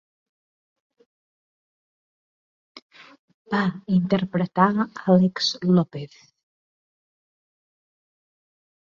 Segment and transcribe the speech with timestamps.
[3.51, 3.59] Va
[3.97, 4.65] interpretar
[5.13, 6.17] Álex López.